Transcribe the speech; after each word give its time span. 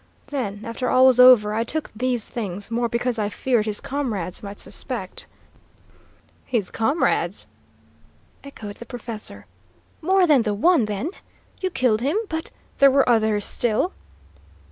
Then, 0.29 0.61
after 0.65 0.89
all 0.89 1.05
was 1.05 1.19
over, 1.19 1.53
I 1.53 1.63
took 1.63 1.91
these 1.95 2.27
things, 2.27 2.71
more 2.71 2.89
because 2.89 3.19
I 3.19 3.29
feared 3.29 3.67
his 3.67 3.79
comrades 3.79 4.41
might 4.41 4.59
suspect" 4.59 5.27
"His 6.57 6.71
comrades?" 6.71 7.45
echoed 8.43 8.77
the 8.77 8.87
professor. 8.87 9.45
"More 10.01 10.25
than 10.25 10.41
the 10.41 10.55
one, 10.55 10.85
then? 10.85 11.11
You 11.61 11.69
killed 11.69 12.01
him, 12.01 12.17
but 12.29 12.49
there 12.79 12.89
were 12.89 13.07
others, 13.07 13.45
still?" 13.45 13.93